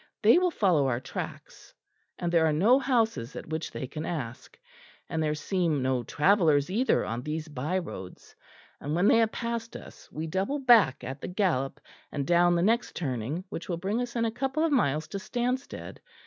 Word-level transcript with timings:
They 0.23 0.39
will 0.39 0.49
follow 0.49 0.87
our 0.87 0.99
tracks, 0.99 1.75
and 2.17 2.31
there 2.33 2.47
are 2.47 2.51
no 2.51 2.79
houses 2.79 3.35
at 3.35 3.45
which 3.49 3.69
they 3.69 3.85
can 3.85 4.03
ask, 4.03 4.57
and 5.07 5.21
there 5.21 5.35
seem 5.35 5.83
no 5.83 6.01
travellers 6.01 6.71
either 6.71 7.05
on 7.05 7.21
these 7.21 7.47
by 7.47 7.77
roads, 7.77 8.35
and 8.79 8.95
when 8.95 9.07
they 9.07 9.17
have 9.17 9.31
passed 9.31 9.75
us 9.75 10.11
we 10.11 10.25
double 10.25 10.57
back 10.57 11.03
at 11.03 11.21
the 11.21 11.27
gallop, 11.27 11.79
and 12.11 12.25
down 12.25 12.55
the 12.55 12.63
next 12.63 12.95
turning, 12.95 13.43
which 13.49 13.69
will 13.69 13.77
bring 13.77 14.01
us 14.01 14.15
in 14.15 14.25
a 14.25 14.31
couple 14.31 14.63
of 14.65 14.71
miles 14.71 15.07
to 15.09 15.19
Stanstead. 15.19 15.99